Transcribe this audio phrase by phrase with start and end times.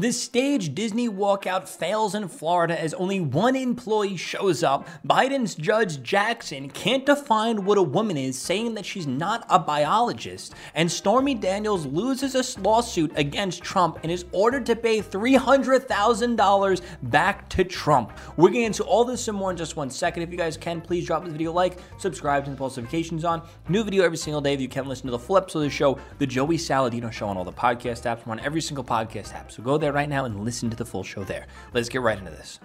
[0.00, 4.88] The staged Disney walkout fails in Florida as only one employee shows up.
[5.06, 10.54] Biden's Judge Jackson can't define what a woman is, saying that she's not a biologist.
[10.74, 17.50] And Stormy Daniels loses a lawsuit against Trump and is ordered to pay $300,000 back
[17.50, 18.18] to Trump.
[18.38, 20.22] We're getting into all this and more in just one second.
[20.22, 23.26] If you guys can, please drop this video a like, subscribe, turn the post notifications
[23.26, 23.42] on.
[23.68, 24.54] New video every single day.
[24.54, 27.28] If you can, listen to the full episode of the show, The Joey Saladino Show,
[27.28, 28.24] on all the podcast apps.
[28.24, 29.52] We're on every single podcast app.
[29.52, 31.46] So go there right now and listen to the full show there.
[31.72, 32.60] Let's get right into this.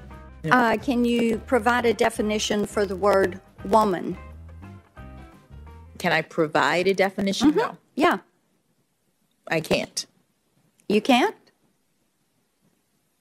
[0.52, 4.17] Uh, can you provide a definition for the word woman?
[5.98, 7.50] Can I provide a definition?
[7.52, 7.59] Mm-hmm.
[7.59, 8.17] No, Yeah,
[9.48, 10.05] I can't.
[10.88, 11.36] you can't?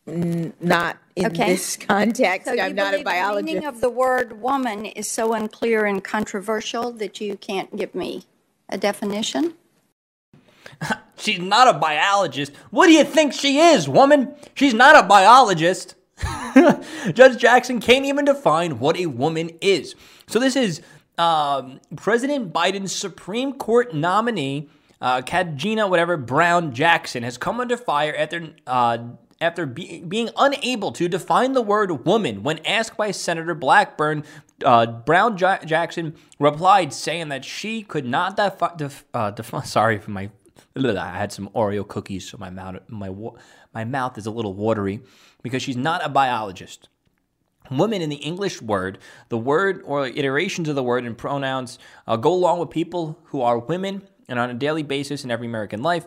[0.06, 1.46] Not in Okay.
[1.54, 2.46] this context.
[2.48, 3.22] So you I'm not a believe The meaning
[3.62, 3.66] biologist.
[3.66, 8.24] of the word woman is so unclear and controversial that you can't give me
[8.68, 9.54] a definition?
[11.16, 12.52] She's not a biologist.
[12.70, 14.34] What do you think she is, woman?
[14.54, 15.94] She's not a biologist.
[17.12, 19.94] Judge Jackson can't even define what a woman is.
[20.26, 20.80] So this is
[21.18, 24.68] um, President Biden's Supreme Court nominee,
[25.00, 28.98] uh, whatever Brown Jackson, has come under fire after uh,
[29.40, 34.24] after be- being unable to define the word woman when asked by Senator Blackburn.
[34.64, 39.98] Uh, Brown Ja- Jackson replied, saying that she could not defi- def- uh, defi- sorry
[39.98, 40.30] for my
[40.76, 43.10] I had some Oreo cookies, so my mouth my
[43.72, 45.00] my mouth is a little watery
[45.42, 46.88] because she's not a biologist.
[47.70, 48.98] Women in the English word,
[49.30, 53.40] the word or iterations of the word and pronouns uh, go along with people who
[53.40, 56.06] are women and on a daily basis in every American life.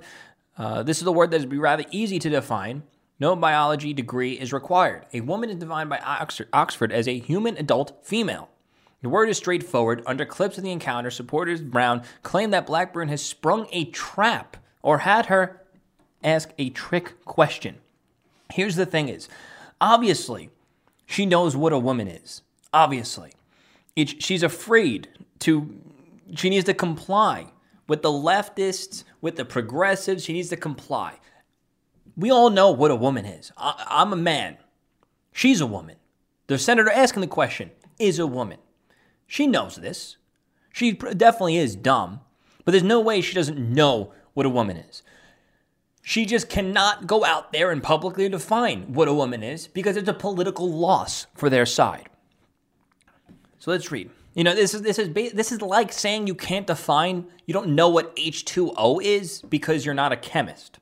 [0.58, 2.84] Uh, this is a word that would be rather easy to define.
[3.20, 5.08] No biology degree is required.
[5.14, 8.50] A woman is defined by Oxford, Oxford as a human adult female.
[9.02, 10.02] The word is straightforward.
[10.06, 14.58] Under clips of the encounter, supporters of Brown claim that Blackburn has sprung a trap
[14.82, 15.62] or had her
[16.24, 17.78] ask a trick question.
[18.52, 19.30] Here's the thing is,
[19.80, 20.50] obviously,
[21.06, 22.42] she knows what a woman is.
[22.74, 23.32] Obviously.
[23.96, 25.80] It, she's afraid to,
[26.36, 27.52] she needs to comply
[27.88, 30.24] with the leftists, with the progressives.
[30.24, 31.20] She needs to comply.
[32.16, 33.52] We all know what a woman is.
[33.58, 34.58] I, I'm a man.
[35.32, 35.98] She's a woman.
[36.48, 38.58] The senator asking the question is a woman.
[39.28, 40.18] She knows this.
[40.72, 42.22] She definitely is dumb,
[42.64, 45.04] but there's no way she doesn't know what a woman is.
[46.02, 50.08] She just cannot go out there and publicly define what a woman is because it's
[50.08, 52.10] a political loss for their side.
[53.60, 54.10] So let's read.
[54.34, 57.76] You know, this is this is this is like saying you can't define, you don't
[57.76, 60.80] know what H2O is because you're not a chemist.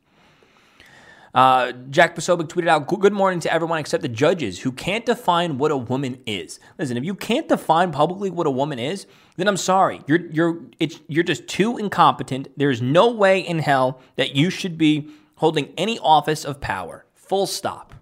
[1.36, 5.58] Uh, Jack Posobiec tweeted out, "Good morning to everyone except the judges who can't define
[5.58, 9.50] what a woman is." Listen, if you can't define publicly what a woman is, then
[9.50, 10.00] I'm sorry.
[10.08, 12.48] You're you're it's you're just too incompetent.
[12.56, 17.06] There's no way in hell that you should be holding any office of power.
[17.14, 17.94] Full stop.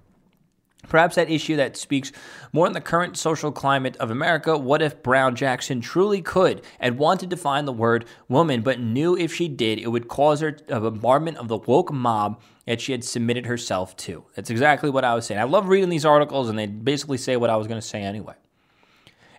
[0.87, 2.11] Perhaps that issue that speaks
[2.51, 4.55] more in the current social climate of America.
[4.55, 9.17] What if Brown Jackson truly could and wanted to define the word woman, but knew
[9.17, 12.91] if she did, it would cause her a bombardment of the woke mob that she
[12.91, 14.25] had submitted herself to?
[14.35, 15.39] That's exactly what I was saying.
[15.39, 18.01] I love reading these articles, and they basically say what I was going to say
[18.01, 18.35] anyway.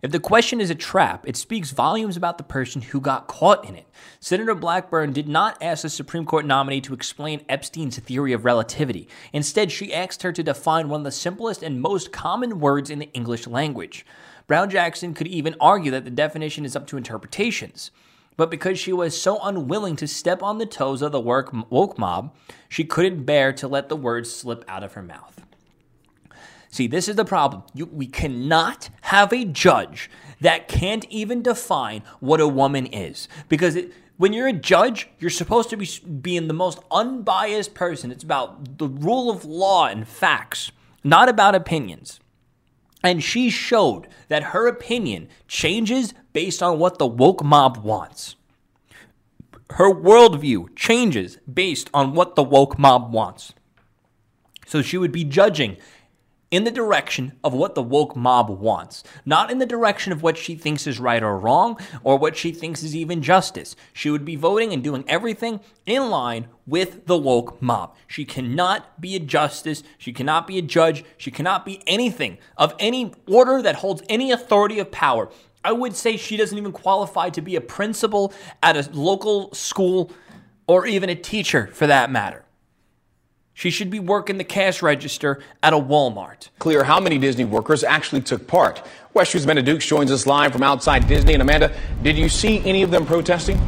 [0.04, 3.66] If the question is a trap, it speaks volumes about the person who got caught
[3.66, 3.86] in it.
[4.20, 9.08] Senator Blackburn did not ask the Supreme Court nominee to explain Epstein's theory of relativity.
[9.32, 12.98] Instead, she asked her to define one of the simplest and most common words in
[12.98, 14.04] the English language.
[14.46, 17.90] Brown Jackson could even argue that the definition is up to interpretations.
[18.36, 22.34] But because she was so unwilling to step on the toes of the woke mob,
[22.68, 25.40] she couldn't bear to let the words slip out of her mouth.
[26.68, 27.62] See, this is the problem.
[27.72, 33.28] You, we cannot have a judge that can't even define what a woman is.
[33.48, 35.88] Because it, when you're a judge, you're supposed to be
[36.20, 38.10] being the most unbiased person.
[38.10, 40.72] It's about the rule of law and facts,
[41.04, 42.18] not about opinions.
[43.04, 48.34] And she showed that her opinion changes based on what the woke mob wants.
[49.70, 53.52] Her worldview changes based on what the woke mob wants.
[54.66, 55.76] So she would be judging
[56.54, 60.38] in the direction of what the woke mob wants, not in the direction of what
[60.38, 63.74] she thinks is right or wrong or what she thinks is even justice.
[63.92, 67.96] She would be voting and doing everything in line with the woke mob.
[68.06, 72.72] She cannot be a justice, she cannot be a judge, she cannot be anything of
[72.78, 75.30] any order that holds any authority of power.
[75.64, 80.12] I would say she doesn't even qualify to be a principal at a local school
[80.68, 82.43] or even a teacher for that matter.
[83.54, 86.48] She should be working the cash register at a Walmart.
[86.58, 88.82] Clear how many Disney workers actually took part.
[89.14, 91.34] WESH News' Amanda Dukes joins us live from outside Disney.
[91.34, 91.72] And Amanda,
[92.02, 93.60] did you see any of them protesting?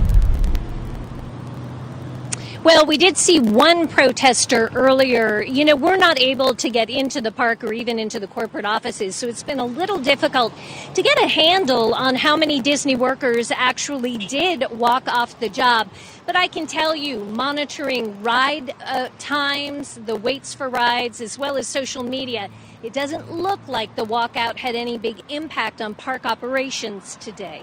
[2.66, 5.40] Well, we did see one protester earlier.
[5.40, 8.64] You know, we're not able to get into the park or even into the corporate
[8.64, 10.52] offices, so it's been a little difficult
[10.94, 15.88] to get a handle on how many Disney workers actually did walk off the job.
[16.26, 21.56] But I can tell you, monitoring ride uh, times, the waits for rides, as well
[21.56, 22.48] as social media,
[22.82, 27.62] it doesn't look like the walkout had any big impact on park operations today.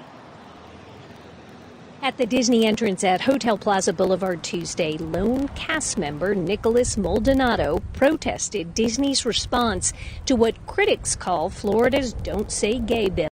[2.04, 8.74] At the Disney entrance at Hotel Plaza Boulevard Tuesday, lone cast member Nicholas Maldonado protested
[8.74, 9.94] Disney's response
[10.26, 13.30] to what critics call Florida's Don't Say Gay bill.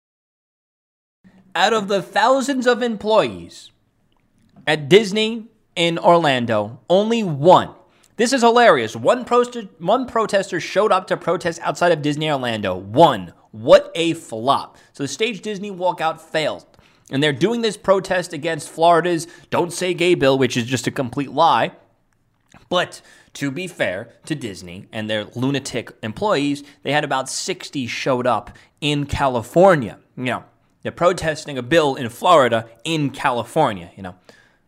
[1.55, 3.71] Out of the thousands of employees
[4.67, 5.47] at Disney
[5.77, 7.71] in Orlando, only one.
[8.17, 8.97] This is hilarious.
[8.97, 12.75] One, proster, one protester showed up to protest outside of Disney Orlando.
[12.75, 13.33] One.
[13.53, 14.77] What a flop.
[14.93, 16.67] So the stage Disney walkout failed.
[17.11, 20.91] And they're doing this protest against Florida's Don't Say Gay bill, which is just a
[20.91, 21.73] complete lie.
[22.69, 23.00] But
[23.35, 28.56] to be fair to Disney and their lunatic employees, they had about 60 showed up
[28.81, 29.99] in California.
[30.17, 30.44] You know,
[30.82, 33.93] they're protesting a bill in Florida in California.
[33.97, 34.14] You know,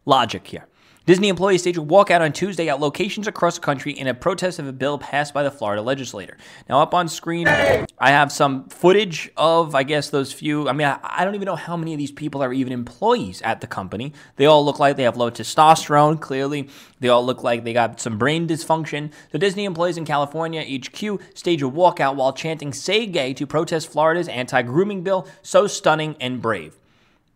[0.04, 0.66] logic here.
[1.08, 4.58] Disney employees staged a walkout on Tuesday at locations across the country in a protest
[4.58, 6.36] of a bill passed by the Florida legislature.
[6.68, 10.68] Now, up on screen, I have some footage of, I guess, those few.
[10.68, 13.40] I mean, I, I, don't even know how many of these people are even employees
[13.40, 14.12] at the company.
[14.36, 16.68] They all look like they have low testosterone, clearly.
[17.00, 19.10] They all look like they got some brain dysfunction.
[19.30, 23.90] The Disney employees in California HQ stage a walkout while chanting Say Gay to protest
[23.90, 26.76] Florida's anti grooming bill, so stunning and brave.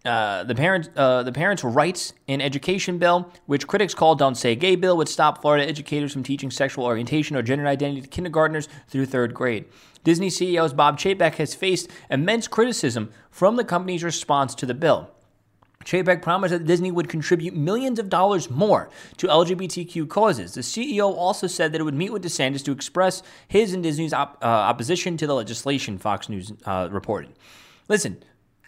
[0.05, 4.57] Uh, the parents uh, the parents' rights in education bill, which critics call "Don't Say
[4.57, 8.69] Gay" bill, would stop Florida educators from teaching sexual orientation or gender identity to kindergartners
[8.89, 9.65] through third grade.
[10.03, 15.09] Disney CEO Bob Chapek has faced immense criticism from the company's response to the bill.
[15.85, 20.55] Chapek promised that Disney would contribute millions of dollars more to LGBTQ causes.
[20.55, 24.13] The CEO also said that it would meet with DeSantis to express his and Disney's
[24.13, 27.33] op- uh, opposition to the legislation, Fox News uh, reported.
[27.89, 28.23] Listen,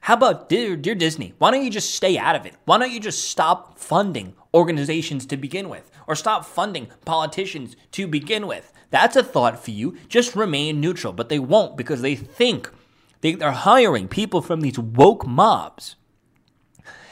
[0.04, 2.54] how about, dear, dear Disney, why don't you just stay out of it?
[2.66, 5.90] Why don't you just stop funding organizations to begin with?
[6.06, 8.70] Or stop funding politicians to begin with?
[8.90, 9.96] That's a thought for you.
[10.10, 11.14] Just remain neutral.
[11.14, 12.70] But they won't because they think
[13.22, 15.96] they are hiring people from these woke mobs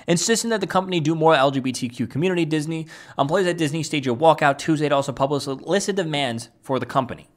[0.07, 2.45] insisting that the company do more LGBTQ community.
[2.45, 6.51] Disney employees at Disney stage a walkout Tuesday to also publish a list of demands
[6.61, 7.29] for the company.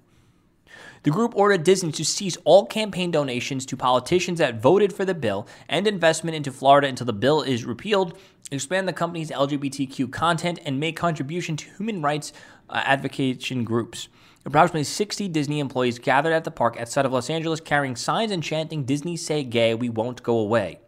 [1.06, 5.14] The group ordered Disney to cease all campaign donations to politicians that voted for the
[5.14, 8.18] bill and investment into Florida until the bill is repealed,
[8.50, 12.34] expand the company's LGBTQ content, and make contribution to human rights
[12.72, 14.08] uh, advocacy groups.
[14.48, 18.42] Approximately 60 Disney employees gathered at the park outside of Los Angeles carrying signs and
[18.42, 20.80] chanting, Disney say gay, we won't go away.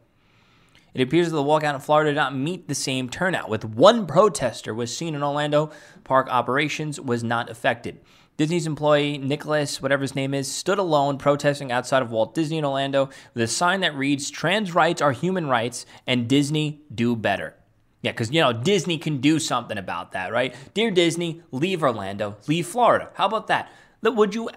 [0.95, 4.07] It appears that the walkout in Florida did not meet the same turnout, with one
[4.07, 5.69] protester was seen in Orlando.
[6.03, 7.99] Park operations was not affected.
[8.37, 12.65] Disney's employee, Nicholas, whatever his name is, stood alone protesting outside of Walt Disney in
[12.65, 17.55] Orlando with a sign that reads, Trans rights are human rights and Disney do better.
[18.03, 20.53] Yeah, because, you know, Disney can do something about that, right?
[20.75, 23.09] Dear Disney, leave Orlando, leave Florida.
[23.15, 23.71] How about that?
[24.03, 24.49] Would you.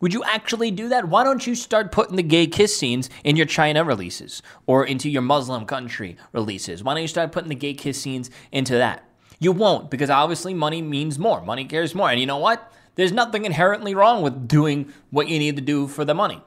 [0.00, 1.08] Would you actually do that?
[1.08, 5.08] Why don't you start putting the gay kiss scenes in your China releases or into
[5.08, 6.82] your Muslim country releases?
[6.82, 9.08] Why don't you start putting the gay kiss scenes into that?
[9.38, 11.40] You won't because obviously money means more.
[11.40, 12.10] Money cares more.
[12.10, 12.70] And you know what?
[12.96, 16.42] There's nothing inherently wrong with doing what you need to do for the money.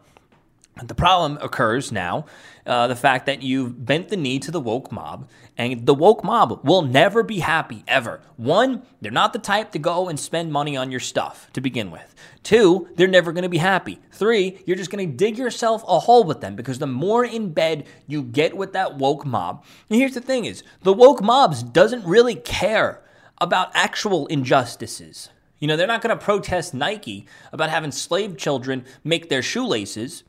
[0.83, 2.25] The problem occurs now
[2.67, 5.27] uh, the fact that you've bent the knee to the woke mob,
[5.57, 8.21] and the woke mob will never be happy, ever.
[8.35, 11.89] One, they're not the type to go and spend money on your stuff to begin
[11.91, 12.13] with.
[12.43, 13.99] Two, they're never going to be happy.
[14.11, 17.53] Three, you're just going to dig yourself a hole with them because the more in
[17.53, 19.63] bed you get with that woke mob.
[19.89, 23.01] And here's the thing is, the woke mobs doesn't really care
[23.39, 25.29] about actual injustices.
[25.59, 30.23] You know, they're not going to protest Nike about having slave children make their shoelaces.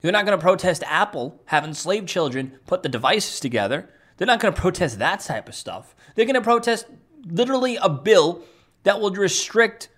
[0.00, 3.90] They're not going to protest Apple having slave children put the devices together.
[4.16, 5.94] They're not going to protest that type of stuff.
[6.14, 6.86] They're going to protest
[7.26, 8.42] literally a bill
[8.84, 9.88] that will restrict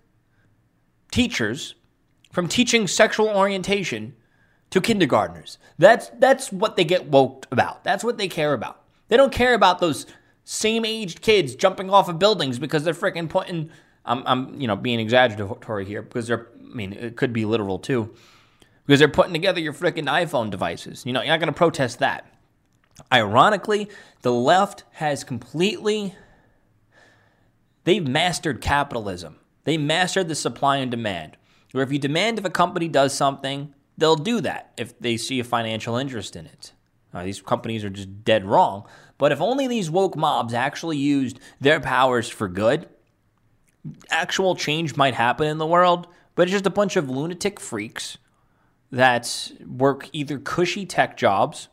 [1.10, 1.75] teachers
[2.32, 4.14] from teaching sexual orientation
[4.70, 5.58] to kindergartners.
[5.78, 7.84] That's that's what they get woke about.
[7.84, 8.82] That's what they care about.
[9.08, 10.06] They don't care about those
[10.44, 13.70] same aged kids jumping off of buildings because they're freaking putting
[14.04, 17.78] I'm, I'm you know being exaggeratory here because they're I mean it could be literal
[17.78, 18.14] too
[18.87, 21.04] because they're putting together your freaking iPhone devices.
[21.07, 22.26] You know you're not going to protest that.
[23.12, 23.88] Ironically,
[24.23, 26.14] the left has completely
[27.85, 29.37] they've mastered capitalism.
[29.64, 31.37] They mastered the supply and demand.
[31.73, 35.38] Where if you demand if a company does something, they'll do that if they see
[35.38, 36.73] a financial interest in it.
[37.12, 38.87] Uh, these companies are just dead wrong.
[39.19, 42.88] But if only these woke mobs actually used their powers for good,
[44.10, 48.18] actual change might happen in the world, but it's just a bunch of lunatic freaks
[48.90, 51.68] that work either cushy tech jobs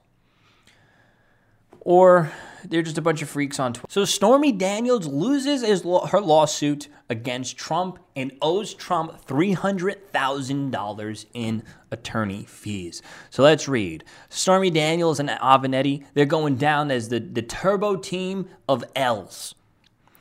[1.82, 2.32] or
[2.66, 3.88] they're just a bunch of freaks on Twitter.
[3.90, 12.44] So Stormy Daniels loses his her lawsuit against Trump and owes Trump $300,000 in attorney
[12.44, 13.02] fees.
[13.30, 14.04] So let's read.
[14.28, 19.56] Stormy Daniels and Avenatti, they're going down as the, the turbo team of L's.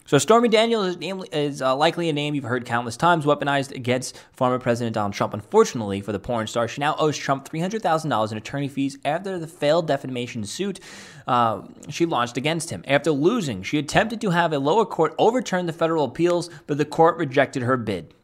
[0.07, 0.97] So Stormy Daniels
[1.33, 5.35] is, uh, likely a name you've heard countless times, weaponized against former President Donald Trump.
[5.35, 9.49] Unfortunately for the porn star, she now owes Trump $300,000 in attorney fees after the
[9.49, 10.79] failed defamation suit
[11.27, 12.85] uh, she launched against him.
[12.87, 16.85] After losing, she attempted to have a lower court overturn the federal appeals, but the
[16.85, 18.15] court rejected her bid.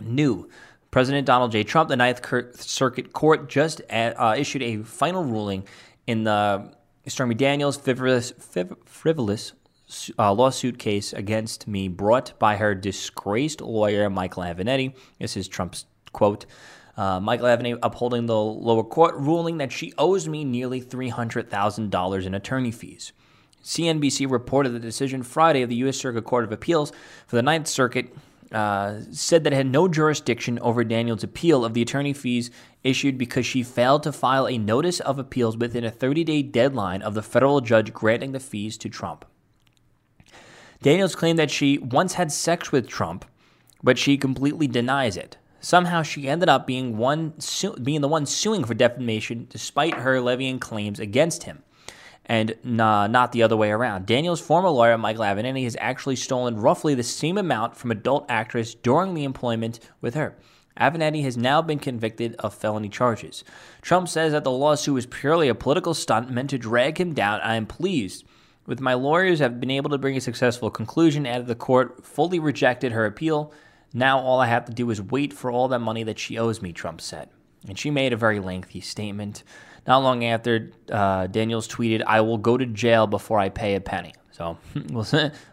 [0.00, 0.48] New.
[0.90, 1.62] President Donald J.
[1.62, 2.20] Trump, the Ninth
[2.60, 5.64] Circuit Court, just uh, issued a final ruling
[6.08, 6.72] in the
[7.06, 8.32] Stormy Daniels frivolous,
[8.84, 9.52] frivolous
[10.18, 14.94] uh, lawsuit case against me brought by her disgraced lawyer, Michael Avenatti.
[15.18, 16.46] This is Trump's quote.
[16.96, 22.34] Uh, Michael Avenatti upholding the lower court ruling that she owes me nearly $300,000 in
[22.34, 23.12] attorney fees.
[23.62, 25.96] CNBC reported the decision Friday of the U.S.
[25.96, 26.92] Circuit Court of Appeals
[27.26, 28.14] for the Ninth Circuit
[28.52, 32.50] uh, said that it had no jurisdiction over Daniels' appeal of the attorney fees
[32.84, 37.02] issued because she failed to file a notice of appeals within a 30 day deadline
[37.02, 39.24] of the federal judge granting the fees to Trump.
[40.82, 43.24] Daniels claimed that she once had sex with Trump,
[43.82, 45.36] but she completely denies it.
[45.60, 50.20] Somehow she ended up being one su- being the one suing for defamation despite her
[50.20, 51.62] levying claims against him.
[52.26, 54.06] And nah, not the other way around.
[54.06, 58.74] Daniel's former lawyer, Michael Avenatti, has actually stolen roughly the same amount from adult actress
[58.74, 60.36] during the employment with her.
[60.78, 63.44] Avenatti has now been convicted of felony charges.
[63.80, 67.40] Trump says that the lawsuit was purely a political stunt meant to drag him down.
[67.40, 68.24] I am pleased
[68.66, 72.04] with my lawyers I've been able to bring a successful conclusion out of the court
[72.04, 73.52] fully rejected her appeal.
[73.92, 76.60] Now all I have to do is wait for all that money that she owes
[76.60, 77.28] me, Trump said.
[77.68, 79.42] And she made a very lengthy statement.
[79.86, 83.80] Not long after, uh, Daniels tweeted, I will go to jail before I pay a
[83.80, 84.14] penny.
[84.32, 84.58] So
[84.90, 85.06] we'll,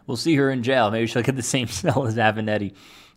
[0.07, 0.89] we'll see her in jail.
[0.91, 2.73] Maybe she'll get the same cell as Avenatti.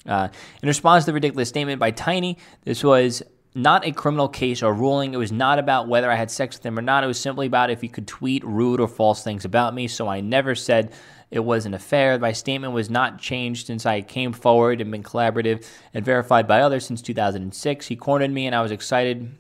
[0.07, 0.29] Uh,
[0.63, 3.23] in response to the ridiculous statement by Tiny, this was
[3.55, 5.15] not a criminal case or ruling.
[5.15, 7.05] It was not about whether I had sex with him or not.
[7.05, 9.87] It was simply about if he could tweet rude or false things about me.
[9.87, 10.93] So I never said
[11.31, 12.19] it was an affair.
[12.19, 16.63] My statement was not changed since I came forward and been collaborative and verified by
[16.63, 17.87] others since 2006.
[17.87, 19.33] He cornered me and I was excited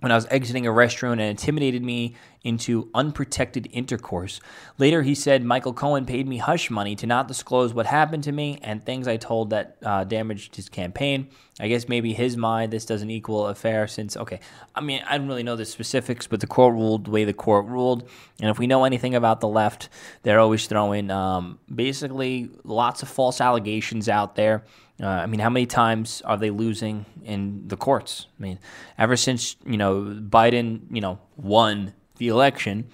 [0.00, 2.14] when I was exiting a restaurant and intimidated me
[2.44, 4.40] into unprotected intercourse.
[4.78, 8.32] Later, he said Michael Cohen paid me hush money to not disclose what happened to
[8.32, 11.28] me and things I told that uh, damaged his campaign.
[11.60, 14.40] I guess maybe his mind this doesn't equal affair since okay.
[14.74, 17.32] I mean, I don't really know the specifics, but the court ruled the way the
[17.32, 18.08] court ruled.
[18.40, 19.88] And if we know anything about the left,
[20.22, 24.64] they're always throwing um, basically lots of false allegations out there.
[25.00, 28.26] Uh, I mean, how many times are they losing in the courts?
[28.38, 28.58] I mean,
[28.96, 32.88] ever since you know Biden, you know, won the election,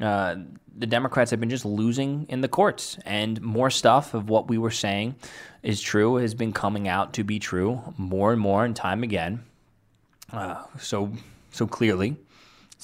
[0.00, 0.36] uh,
[0.76, 4.58] the Democrats have been just losing in the courts, and more stuff of what we
[4.58, 5.14] were saying
[5.62, 9.44] is true has been coming out to be true more and more and time again.
[10.32, 11.12] Uh, so
[11.52, 12.16] so clearly.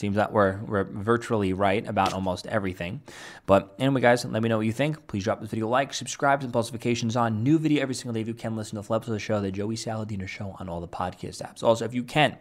[0.01, 3.03] Seems that we're, we're virtually right about almost everything.
[3.45, 5.07] But anyway, guys, let me know what you think.
[5.09, 7.43] Please drop this video a like, subscribe, and post notifications on.
[7.43, 8.23] New video every single day.
[8.23, 10.71] If you can listen to full episode of the show, the Joey Saladino Show on
[10.71, 11.63] all the podcast apps.
[11.63, 12.39] Also, if you can,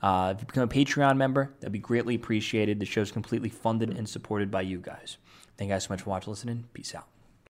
[0.00, 2.78] uh, if you become a Patreon member, that'd be greatly appreciated.
[2.78, 5.16] The show is completely funded and supported by you guys.
[5.58, 6.66] Thank you guys so much for watching, listening.
[6.72, 7.11] Peace out.